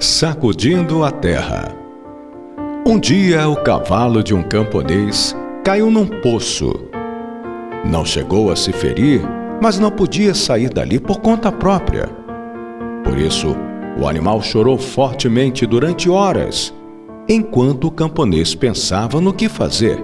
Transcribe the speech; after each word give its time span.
Sacudindo 0.00 1.02
a 1.02 1.10
terra. 1.10 1.74
Um 2.86 3.00
dia, 3.00 3.48
o 3.48 3.56
cavalo 3.56 4.22
de 4.22 4.32
um 4.32 4.44
camponês 4.44 5.34
caiu 5.64 5.90
num 5.90 6.06
poço. 6.06 6.72
Não 7.84 8.04
chegou 8.04 8.52
a 8.52 8.54
se 8.54 8.70
ferir, 8.70 9.20
mas 9.60 9.76
não 9.76 9.90
podia 9.90 10.34
sair 10.34 10.70
dali 10.70 11.00
por 11.00 11.18
conta 11.18 11.50
própria. 11.50 12.08
Por 13.02 13.18
isso, 13.18 13.56
o 14.00 14.06
animal 14.06 14.40
chorou 14.40 14.78
fortemente 14.78 15.66
durante 15.66 16.08
horas, 16.08 16.72
enquanto 17.28 17.88
o 17.88 17.90
camponês 17.90 18.54
pensava 18.54 19.20
no 19.20 19.32
que 19.32 19.48
fazer. 19.48 20.00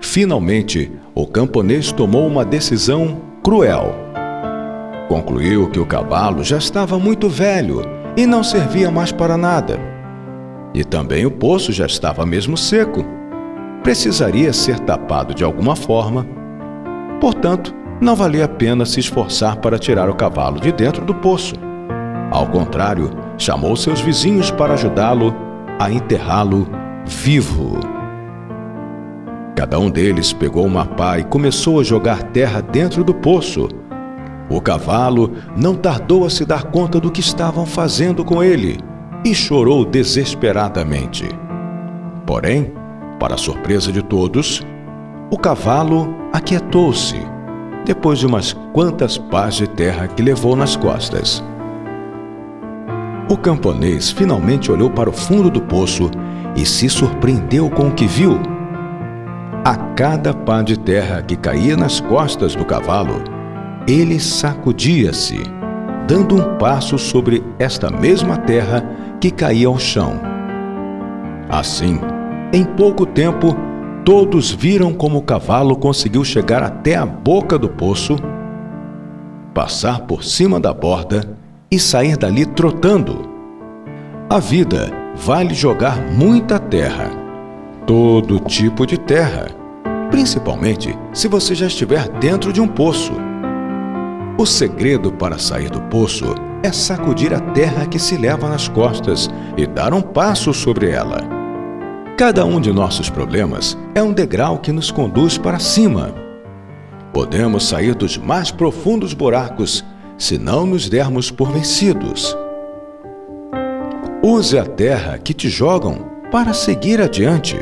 Finalmente, 0.00 0.90
o 1.14 1.26
camponês 1.26 1.92
tomou 1.92 2.26
uma 2.26 2.42
decisão 2.42 3.20
cruel. 3.44 3.94
Concluiu 5.08 5.68
que 5.68 5.78
o 5.78 5.84
cavalo 5.84 6.42
já 6.42 6.56
estava 6.56 6.98
muito 6.98 7.28
velho 7.28 7.99
e 8.16 8.26
não 8.26 8.42
servia 8.42 8.90
mais 8.90 9.12
para 9.12 9.36
nada. 9.36 9.78
E 10.74 10.84
também 10.84 11.26
o 11.26 11.30
poço 11.30 11.72
já 11.72 11.86
estava 11.86 12.24
mesmo 12.24 12.56
seco. 12.56 13.04
Precisaria 13.82 14.52
ser 14.52 14.78
tapado 14.80 15.34
de 15.34 15.42
alguma 15.42 15.74
forma. 15.74 16.26
Portanto, 17.20 17.74
não 18.00 18.14
valia 18.14 18.44
a 18.44 18.48
pena 18.48 18.86
se 18.86 19.00
esforçar 19.00 19.56
para 19.56 19.78
tirar 19.78 20.08
o 20.08 20.14
cavalo 20.14 20.60
de 20.60 20.72
dentro 20.72 21.04
do 21.04 21.14
poço. 21.14 21.54
Ao 22.30 22.46
contrário, 22.46 23.10
chamou 23.36 23.74
seus 23.76 24.00
vizinhos 24.00 24.50
para 24.50 24.74
ajudá-lo 24.74 25.34
a 25.78 25.90
enterrá-lo 25.90 26.68
vivo. 27.04 27.80
Cada 29.56 29.78
um 29.78 29.90
deles 29.90 30.32
pegou 30.32 30.64
uma 30.64 30.86
pá 30.86 31.18
e 31.18 31.24
começou 31.24 31.80
a 31.80 31.84
jogar 31.84 32.22
terra 32.22 32.62
dentro 32.62 33.02
do 33.02 33.12
poço 33.12 33.68
o 34.50 34.60
cavalo 34.60 35.32
não 35.56 35.76
tardou 35.76 36.26
a 36.26 36.30
se 36.30 36.44
dar 36.44 36.64
conta 36.64 36.98
do 36.98 37.10
que 37.10 37.20
estavam 37.20 37.64
fazendo 37.64 38.24
com 38.24 38.42
ele 38.42 38.80
e 39.24 39.32
chorou 39.32 39.84
desesperadamente. 39.84 41.28
Porém, 42.26 42.72
para 43.18 43.36
surpresa 43.36 43.92
de 43.92 44.02
todos, 44.02 44.66
o 45.30 45.38
cavalo 45.38 46.12
aquietou-se 46.32 47.16
depois 47.86 48.18
de 48.18 48.26
umas 48.26 48.52
quantas 48.72 49.16
pás 49.16 49.54
de 49.54 49.68
terra 49.68 50.08
que 50.08 50.22
levou 50.22 50.56
nas 50.56 50.74
costas. 50.74 51.42
O 53.30 53.36
camponês 53.36 54.10
finalmente 54.10 54.72
olhou 54.72 54.90
para 54.90 55.08
o 55.08 55.12
fundo 55.12 55.48
do 55.48 55.60
poço 55.60 56.10
e 56.56 56.66
se 56.66 56.88
surpreendeu 56.88 57.70
com 57.70 57.88
o 57.88 57.92
que 57.92 58.06
viu. 58.06 58.40
A 59.64 59.76
cada 59.76 60.34
pá 60.34 60.62
de 60.62 60.76
terra 60.76 61.22
que 61.22 61.36
caía 61.36 61.76
nas 61.76 62.00
costas 62.00 62.56
do 62.56 62.64
cavalo, 62.64 63.22
ele 63.90 64.20
sacudia-se, 64.20 65.42
dando 66.06 66.36
um 66.36 66.56
passo 66.58 66.96
sobre 66.96 67.42
esta 67.58 67.90
mesma 67.90 68.36
terra 68.36 68.84
que 69.20 69.30
caía 69.30 69.66
ao 69.66 69.78
chão. 69.78 70.20
Assim, 71.48 71.98
em 72.52 72.64
pouco 72.64 73.04
tempo, 73.04 73.56
todos 74.04 74.52
viram 74.52 74.94
como 74.94 75.18
o 75.18 75.22
cavalo 75.22 75.74
conseguiu 75.76 76.24
chegar 76.24 76.62
até 76.62 76.94
a 76.94 77.04
boca 77.04 77.58
do 77.58 77.68
poço, 77.68 78.16
passar 79.52 80.02
por 80.02 80.22
cima 80.22 80.60
da 80.60 80.72
borda 80.72 81.36
e 81.70 81.78
sair 81.78 82.16
dali 82.16 82.46
trotando. 82.46 83.28
A 84.28 84.38
vida 84.38 84.92
vale 85.16 85.52
jogar 85.52 86.00
muita 86.12 86.58
terra, 86.58 87.10
todo 87.84 88.38
tipo 88.38 88.86
de 88.86 88.96
terra, 88.96 89.48
principalmente 90.10 90.96
se 91.12 91.26
você 91.26 91.54
já 91.54 91.66
estiver 91.66 92.08
dentro 92.20 92.52
de 92.52 92.60
um 92.60 92.68
poço. 92.68 93.29
O 94.40 94.46
segredo 94.46 95.12
para 95.12 95.36
sair 95.36 95.68
do 95.68 95.82
poço 95.82 96.34
é 96.62 96.72
sacudir 96.72 97.34
a 97.34 97.40
terra 97.52 97.84
que 97.84 97.98
se 97.98 98.16
leva 98.16 98.48
nas 98.48 98.68
costas 98.68 99.28
e 99.54 99.66
dar 99.66 99.92
um 99.92 100.00
passo 100.00 100.54
sobre 100.54 100.88
ela. 100.88 101.20
Cada 102.16 102.46
um 102.46 102.58
de 102.58 102.72
nossos 102.72 103.10
problemas 103.10 103.76
é 103.94 104.02
um 104.02 104.14
degrau 104.14 104.58
que 104.58 104.72
nos 104.72 104.90
conduz 104.90 105.36
para 105.36 105.58
cima. 105.58 106.14
Podemos 107.12 107.68
sair 107.68 107.94
dos 107.94 108.16
mais 108.16 108.50
profundos 108.50 109.12
buracos 109.12 109.84
se 110.16 110.38
não 110.38 110.64
nos 110.64 110.88
dermos 110.88 111.30
por 111.30 111.52
vencidos. 111.52 112.34
Use 114.22 114.58
a 114.58 114.64
terra 114.64 115.18
que 115.18 115.34
te 115.34 115.50
jogam 115.50 115.98
para 116.32 116.54
seguir 116.54 116.98
adiante. 116.98 117.60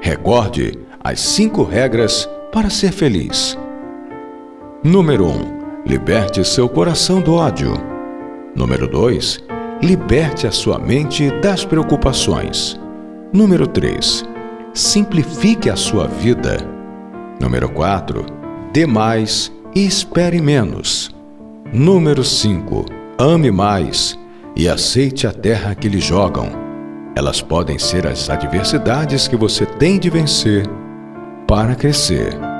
Recorde 0.00 0.76
as 1.04 1.20
cinco 1.20 1.62
regras 1.62 2.28
para 2.50 2.68
ser 2.68 2.90
feliz. 2.90 3.56
Número 4.84 5.26
1. 5.26 5.30
Um, 5.30 5.62
liberte 5.86 6.44
seu 6.44 6.68
coração 6.68 7.20
do 7.20 7.34
ódio. 7.34 7.72
Número 8.52 8.88
2. 8.88 9.38
Liberte 9.80 10.44
a 10.44 10.50
sua 10.50 10.76
mente 10.76 11.30
das 11.40 11.64
preocupações. 11.64 12.80
Número 13.32 13.64
3. 13.68 14.24
Simplifique 14.74 15.70
a 15.70 15.76
sua 15.76 16.08
vida. 16.08 16.56
Número 17.40 17.68
4. 17.68 18.26
Dê 18.72 18.84
mais 18.84 19.52
e 19.72 19.86
espere 19.86 20.42
menos. 20.42 21.14
Número 21.72 22.24
5. 22.24 22.84
Ame 23.18 23.52
mais 23.52 24.18
e 24.56 24.68
aceite 24.68 25.28
a 25.28 25.32
terra 25.32 25.76
que 25.76 25.88
lhe 25.88 26.00
jogam. 26.00 26.48
Elas 27.14 27.40
podem 27.40 27.78
ser 27.78 28.04
as 28.04 28.28
adversidades 28.28 29.28
que 29.28 29.36
você 29.36 29.64
tem 29.64 29.96
de 29.96 30.10
vencer 30.10 30.66
para 31.46 31.76
crescer. 31.76 32.51